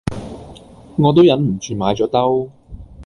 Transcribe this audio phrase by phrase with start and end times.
[0.97, 2.49] 我都忍唔住買咗兜